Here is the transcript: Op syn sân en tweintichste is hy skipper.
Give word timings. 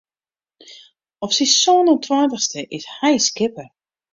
Op 1.25 1.31
syn 1.35 1.49
sân 1.61 1.89
en 1.93 1.99
tweintichste 2.05 2.61
is 2.77 2.85
hy 2.97 3.13
skipper. 3.27 3.67